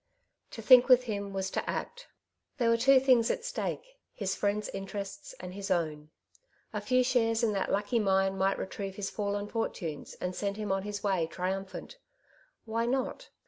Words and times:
To 0.49 0.63
think 0.63 0.87
with 0.89 1.03
him 1.03 1.31
was 1.31 1.51
to 1.51 1.69
act 1.69 2.07
There 2.57 2.69
were 2.71 2.75
two 2.77 2.99
things 2.99 3.29
at 3.29 3.45
stake, 3.45 3.99
his 4.15 4.35
friend's 4.35 4.67
interests 4.69 5.35
and 5.39 5.53
his 5.53 5.69
own. 5.69 6.09
A. 6.73 6.81
few 6.81 7.03
shares 7.03 7.43
in 7.43 7.53
that 7.53 7.71
lucky 7.71 7.99
mine 7.99 8.35
might 8.35 8.57
retrieve 8.57 8.95
his 8.95 9.11
fallen 9.11 9.47
fortunes, 9.47 10.15
and 10.15 10.35
send 10.35 10.57
him 10.57 10.71
on 10.71 10.81
his 10.81 11.03
way 11.03 11.29
triumpljiint* 11.31 11.97
"Why 12.65 12.87
not 12.87 13.29